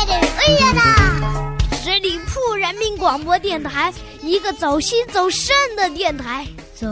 [0.00, 1.54] 快点岁月啦！
[1.82, 3.92] 十里铺人民广播电台，
[4.22, 6.46] 一个走心走肾的电台。
[6.74, 6.86] 走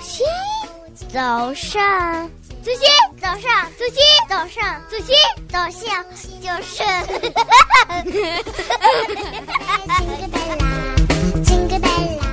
[0.00, 0.24] 心，
[1.12, 1.78] 走肾，
[2.62, 2.80] 走心，
[3.20, 5.14] 走上，走心，走上，走心，
[5.52, 6.02] 走向，
[6.40, 6.82] 就是。
[9.98, 10.64] 金个贝拉，
[11.44, 11.86] 金个贝
[12.16, 12.24] 拉。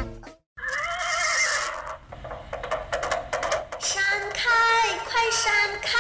[3.78, 4.02] 闪
[4.34, 4.40] 开，
[5.04, 5.52] 快闪
[5.82, 5.92] 开！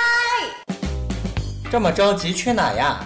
[1.69, 3.05] 这么着急去哪呀？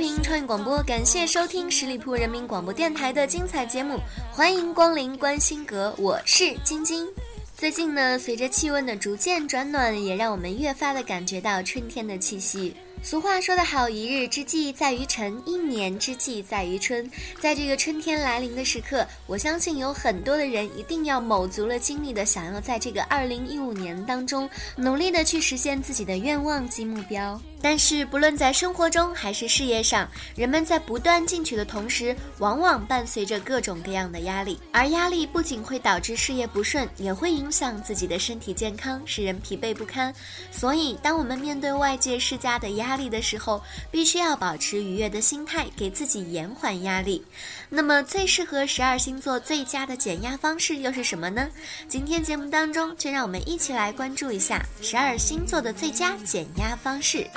[0.00, 3.98] 频创意广播，感谢收听十里铺人民广播电台的精彩节目，
[4.32, 7.06] 欢迎光临观星阁，我是晶晶。
[7.54, 12.74] 最近呢，随着气温的逐渐转暖，也让我们越发的感觉到春天的气息。
[13.02, 17.10] 俗话说得好，一日之计在于晨，一年之计在于春。
[17.40, 27.40] 在这个春天来临的时刻，我相信有很多的人一定要卯足了精力的，想要在这个二零一五年当中，努力的去实现自己的愿望及目标。
[27.62, 34.58] 但是，不论在生活中还是事业上，人们在不断进取的同时，往往伴随着各种各样的压力。
[34.72, 40.14] 而压力不仅会导致事业不顺，也会影响自己的身体健康，使人疲惫不堪。
[40.50, 47.24] 所以，当我们面对外界施加的压压力的时候，必须要保持愉悦的心态，给自己延缓压力。
[47.68, 51.48] 那么，最适合十二星座最佳的减压方式又是什么呢？
[51.86, 57.30] 今天节目当中，就让我们一起来关注一下十二星座的最佳减压方式。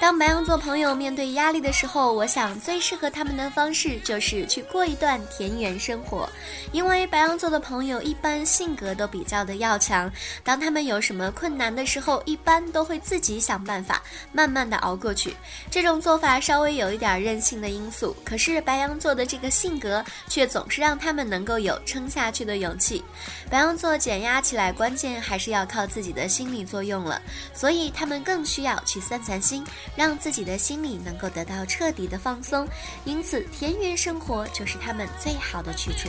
[0.00, 6.26] 当白羊座朋友面对压力的时候，我想最适合他们的方式就是去过一段田园生活，
[6.72, 10.10] 因为白羊座的朋友一般性格都比较的要强，
[10.42, 14.02] 当他们有什么困难的时候，一般都会自己想办法，
[14.32, 15.36] 慢慢的熬过去。
[15.70, 23.04] 这种做法稍微有一点任性的因素，可是白羊座的这个性格却总是让他们能够有撑下去的勇气。
[23.50, 27.20] 白羊座减压起来，关键还是要靠自己的心理作用了，
[27.52, 29.62] 所以他们更需要去散散心，
[30.00, 32.66] 让自己的心理能够得到彻底的放松。
[33.04, 36.08] 因此，田园生活就是他们最好的去处。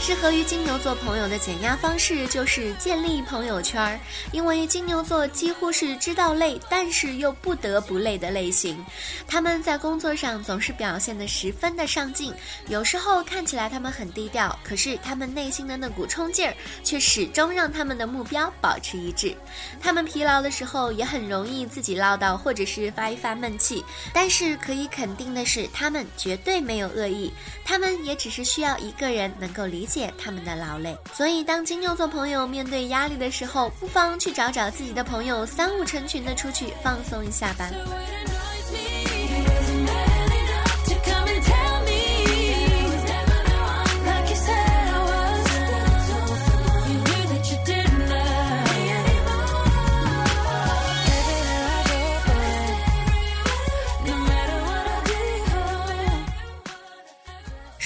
[0.00, 4.00] 适合于金牛座朋友的减压方式就是建立朋友圈儿，
[4.32, 8.82] 因为金牛座几乎是知道累，但是又不得不累的类型。
[9.28, 12.32] 他们在工作上总是表现得十分的上进，
[12.66, 19.36] 有时候看起来他们很低调，可是他们内心的那股冲劲儿却始终让他们的目标保持一致。
[19.82, 23.84] 他们疲劳的时候也很容易自己唠叨或者是发一发闷气，
[24.14, 27.30] 但是可以肯定的是，他们绝对没有恶意，
[27.66, 30.96] 他们也只是需要一个人能够理解他们的劳累。
[31.12, 37.68] 所以，当金牛座朋友面对压力的时候，不妨去找找自己的朋友，三五成群的出去放松一下吧。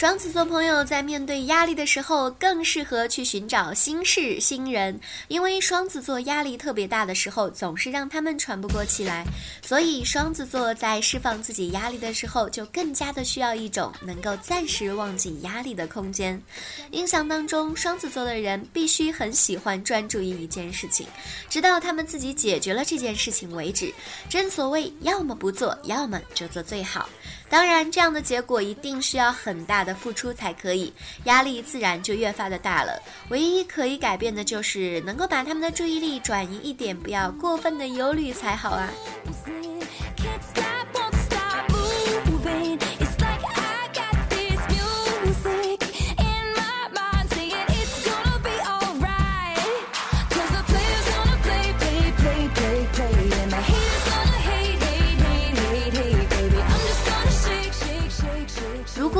[0.05, 9.25] 双子座朋友在面对压力的时候，更适合去寻找新事新人，因为双子座压力特别大的时候，总是让他们喘不过气来，
[9.63, 16.39] 所以双子座在释放自己压力的时候，就更加的需要一种能够暂时忘记压力的空间。
[16.91, 21.07] 印象当中，双子座的人必须很喜欢专注于一件事情，
[21.49, 23.91] 直到他们自己解决了这件事情为止。
[24.29, 27.09] 正所谓，要么不做，要么就做最好。
[27.55, 30.93] 当然，这样的结果一定是要很大的付出才可以，
[31.27, 33.01] 压力自然就越发的大了。
[33.29, 38.91] 唯一可以改变的就是能够把他们的注意力转移一点，不要过分的忧虑才好啊。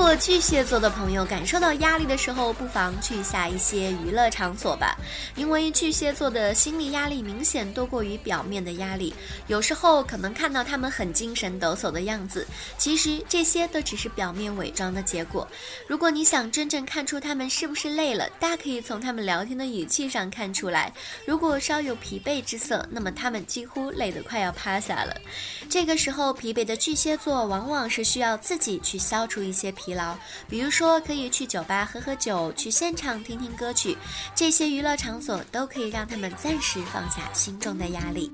[0.05, 4.95] 果巨蟹座的朋友感受到压力的时候，不妨去下一些娱乐场所吧，
[5.35, 9.15] 因为巨蟹座的心理压力明显多过于表面的压力。
[9.47, 12.47] 有时候可能看到他们很精神抖擞的样子，
[12.77, 15.49] 其实这些都只是表面伪装的结果。
[15.87, 20.93] 如果你想真正看出他们是不是累了，大可以从他们聊天的语气上看出来。
[21.25, 25.17] 如果稍有疲惫之色，那么他们几乎累得快要趴下了。
[25.71, 29.94] 这个时候，疲惫的巨蟹座往往是需要自己去消除一些疲
[30.49, 33.97] 比如说可以去酒吧喝喝酒，去现场听听歌曲，
[34.35, 38.33] 这些娱乐场所都可以让他们暂时放下心中的压力。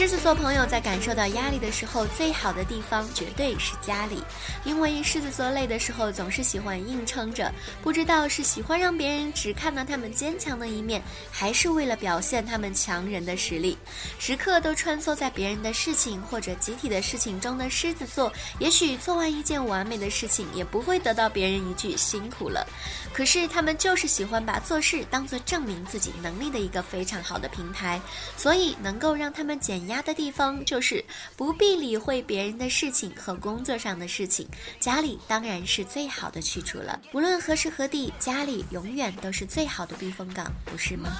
[0.00, 4.24] 狮子座朋友在感受到压力的时候，最好的地方绝对是家里，
[4.64, 7.52] 因为狮子座累的时候总是喜欢硬撑着，
[7.82, 13.76] 不知道是喜欢让别人只看到他们坚强的一面，还是为了表现他们强人的实力，
[14.18, 22.66] 时刻都穿梭在别人的事情或者集体的事情中的狮子座，也许做完一件完美的事情，也不会得到别人一句辛苦了，
[23.12, 28.00] 可是他们就是喜欢把做事当做证明自己能力的一个非常好的平台，
[28.34, 31.04] 所以能够让他们减压的地方就是
[31.36, 34.48] 不必理会别人的事情和工作上的事情
[34.78, 36.98] 家里当然是最好的去处了。
[37.12, 41.10] 无论何时何地家里永远都是最好的避风港不是吗？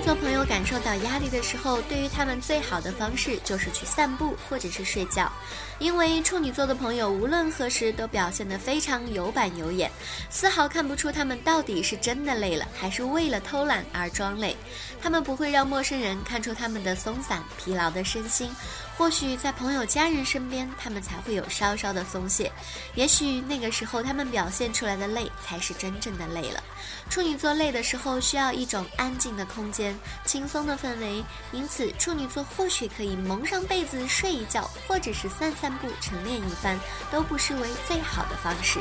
[0.00, 5.30] 做朋友感受到压力的时候，对于他们最好的方式就是去散步或者是睡觉，
[5.78, 9.90] 因为处女座的朋友无论何时都表现得非常有板有眼，
[10.30, 14.56] 丝毫看不出他们到底是真的累了，还是为了偷懒而装累。
[15.00, 18.50] 他们不会让陌生人看出他们的松散、疲劳的身心。
[18.98, 22.50] 或许在朋友、家人身边，他们才会有稍稍的松懈。
[22.96, 26.60] 也许那个时候，他们表现出来的累才是真正的累了。
[27.08, 36.76] 处女座累的时候，需要一种安静的空间、轻松的氛围，因此处女座或许可以蒙上被子睡一觉，或者是散散步、晨练一番，
[37.12, 38.80] 都不失为最好的方式。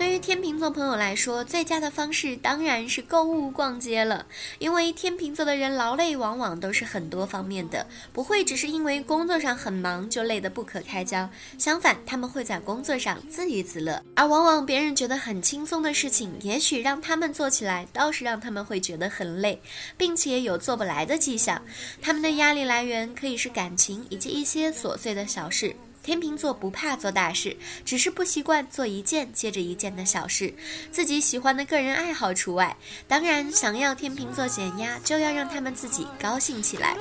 [0.00, 4.24] 对于天秤座朋友来说，最佳的方式当然是购物逛街了。
[4.58, 11.28] 因为天秤座的人劳累往往都是很多方面的，不会只是因为工作上很忙就累得不可开交。
[11.58, 19.60] 相反，他们会在工作上自娱自乐，而往往别人觉得很轻松的事情，也许让他们做起来，倒是让他们会觉得很累，
[19.98, 21.60] 并且有做不来的迹象。
[22.00, 25.76] 他们的压力来源可以是感情以及一些琐碎的小事。
[26.02, 30.54] 天秤座不怕做大事，只是不习惯做一件接着一件的小事，
[30.90, 32.76] 自己喜欢的个人爱好除外。
[33.06, 36.96] 当然，想要天秤座减压，就要让他们自己高兴起来。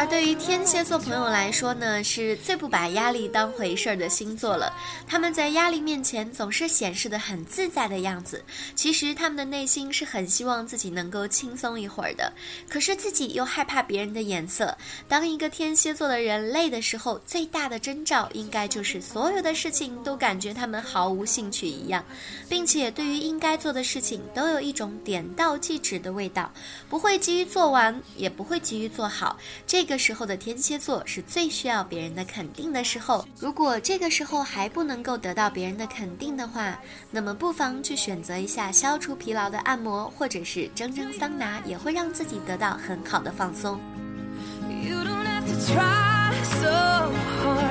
[0.00, 4.72] 而对于天蝎座朋友来说呢，是最不把压力当回事儿的星座了。
[5.06, 8.42] 他们在压力面前总是显示的很自在的样子，
[8.74, 12.32] 其实他们的内心是很希望自己能够轻松一会儿的，
[12.66, 14.74] 可是自己又害怕别人的眼色。
[15.06, 22.02] 当一个天蝎座的人累的时候，最大的征兆应该就是所有的事情都感觉他们毫无兴趣一样，
[22.48, 26.50] 并且对于应该做的事情都有一种点到即止的味道，
[26.88, 29.36] 不会急于做完，也不会急于做好。
[29.66, 33.26] 这这个时候的天蝎座是最需要别人的肯定的时候。
[33.40, 36.78] 如果这个时候还不能够得到别人的肯定的话，
[37.10, 43.80] 那么不妨去选择一下消除疲劳的按摩，或者是蒸蒸桑拿，也会让自己得到很好的放松。
[44.68, 47.69] You don't have to try so hard.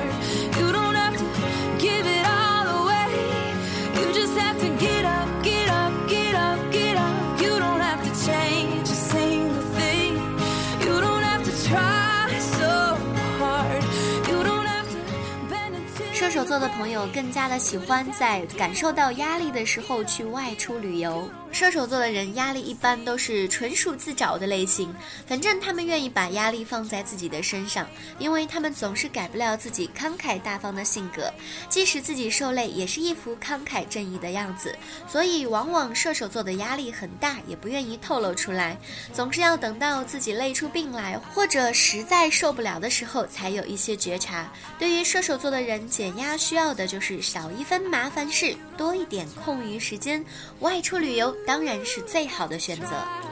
[16.20, 21.26] 射手座的朋友更加的喜欢在感受到压力的时候去外出旅游。
[21.52, 24.94] 射手座的人压力一般都是纯属自找的类型，
[25.26, 27.86] 反正他们愿意把压力放在自己的身上，
[28.18, 31.32] 因为他们总是改不了自己慷慨大方的性格，
[31.68, 34.74] 即使自己受累，也是一副慷慨正义的样子。
[35.08, 38.78] 所以，往往射手座的压力很大，也不愿意透露出来，
[39.12, 44.50] 总是要等到自己累出病来，或者实在受不了的时候，才有一些觉察。
[44.78, 50.24] 对于射手座的人，减压需要的就是少一分麻烦事，多一点空余时间。
[50.60, 53.29] 外出旅游当然是最好的选择。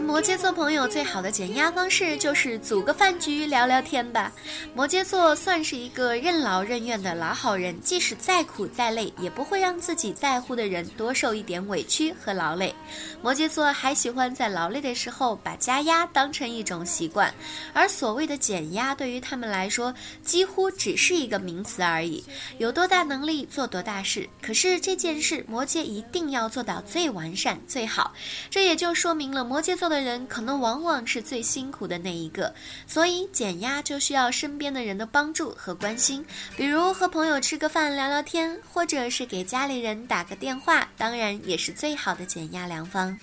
[0.00, 4.32] 摩羯座朋友最好的减压方式就是组个饭局聊聊天吧。
[4.74, 12.74] 摩羯座算是一个任劳任怨的老好人，即使再苦再累，也不会让自己在乎的人多受一点委屈和劳累。
[13.22, 17.32] 摩羯座还喜欢在劳累的时候把加压当成一种习惯，
[17.72, 22.22] 而所谓的减压对于他们来说几乎只是一个名词而已。
[22.58, 28.12] 有多大能力做多大事，可是这件事摩羯一定要做到最完善最好。
[28.50, 32.54] 这也就说明了摩羯座的人可能往往是最辛苦的那一个，
[32.86, 36.24] 所以减压就需要身边的人的帮助和关心，
[36.56, 43.18] 比如和朋友吃个饭聊聊天，或者是给家里人打个电话，当然也是最好的减压良方。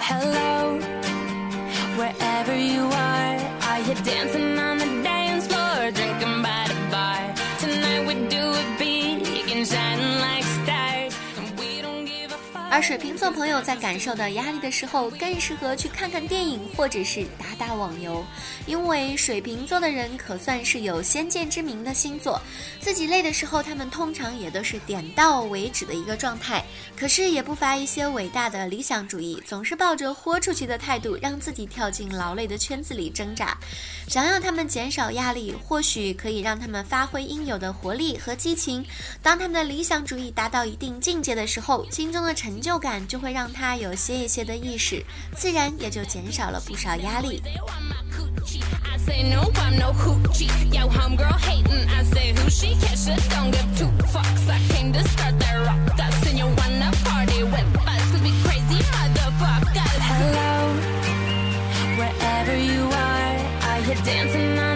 [0.00, 0.78] Hello,
[1.96, 3.38] wherever you are.
[3.62, 4.56] Are you dancing
[12.80, 18.24] 水瓶座朋友在感受到压力的时候，更适合去看看电影或者是打打网游，
[18.66, 22.40] 因为水瓶座的人可算是有先见之明的星座，
[22.80, 26.64] 自己累的时候，他们通常也都是点到为止的一个状态。
[26.96, 33.56] 可是也不乏一些伟大的理想主义，总是抱着豁出去的态度，让自己跳进劳累的圈子里挣扎。
[34.08, 38.84] 想要他们减少压力，或许可以让他们发挥应有的活力和激情。
[39.22, 45.04] 当他们的理想主义达到一定境界的时候，心中的成就感就会让他有些一些的意识，
[45.36, 47.42] 自然也就减少了不少压力。
[61.96, 64.69] Hello，wherever you are, are you dancing on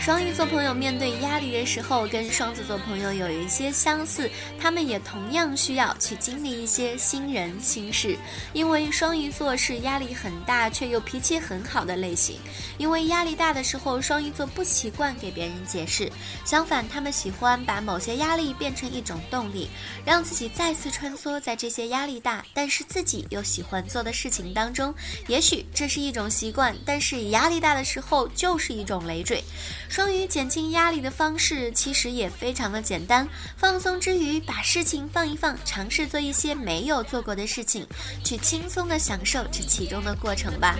[0.00, 8.16] 双鱼座朋友面对压力的时候，跟双子座朋友有一些相似，他们也同样需要去经历一些新人新事。
[8.54, 12.38] 因为双鱼座是压力很大却又脾气很好的类型，
[12.78, 16.10] 因为压力大的时候，双鱼座不习惯给别人解释，
[16.42, 19.68] 相反，他们喜欢把某些压力变成一种动力，
[20.06, 24.94] 让自己再次穿梭在这些压力大但是自己又喜欢做的事情当中。
[25.26, 29.44] 也许这是一种习惯，但是压力大的时候就是一种累赘。
[29.88, 33.26] 双鱼减轻压力的方式其实也非常的简单，
[33.56, 37.86] 放松之余把事情放一放，尝试做一些没有做过的事情，
[38.22, 40.76] 去轻松的享受这其中的过程吧。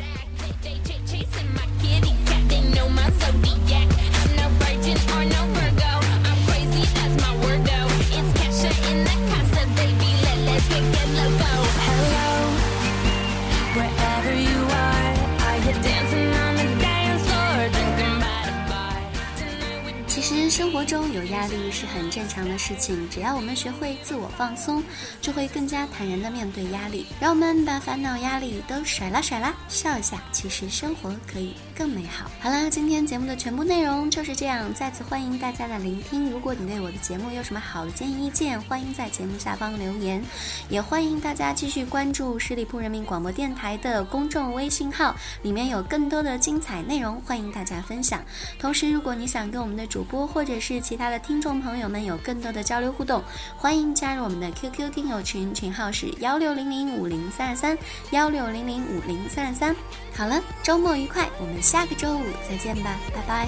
[20.58, 24.82] 生活中有压力是很正常的事情只要我们学会自我放松
[25.20, 27.06] 就会更加坦然的面对压力。
[27.20, 31.54] 让我们把烦恼压力都甩啦甩啦笑一下其实生活可以。
[31.78, 32.28] 更美好。
[32.40, 34.74] 好啦，今天节目的全部内容就是这样。
[34.74, 36.28] 再次欢迎大家的聆听。
[36.28, 40.20] 如果你对我的节目有什么好的建议意见，欢迎在节目下方留言，
[40.68, 48.20] 也欢迎大家继续关注十里铺人民广播电台的公众微信号，里面有更多的精彩内容，欢迎大家分享。
[48.58, 53.22] 同时，如果你想跟我们的主播或者是其他的听众朋友们有更多的交流互动，
[53.56, 57.78] 欢迎加入我们的 QQ 听友群，群号是幺六零零五零三二三
[58.10, 59.76] 幺六零零五零三二三。
[60.12, 63.46] 好了，周末愉快，我们下个周五再见吧，拜拜。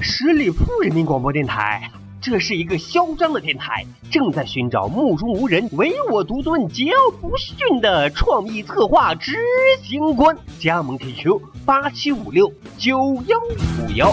[0.00, 1.88] 十里铺人民广播电台，
[2.20, 9.36] 这是一个嚣张的电台，正在寻找目中无人、唯我独尊、桀骜不驯的创意策划执
[9.84, 10.36] 行官。
[10.58, 14.12] 加盟 QQ 八七五六九幺五幺。